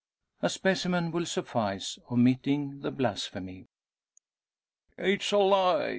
[0.41, 3.67] A specimen will suffice, omitting the blasphemy.
[4.97, 5.89] "It's a lie!"